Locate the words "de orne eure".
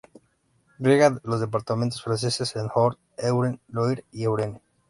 2.55-3.59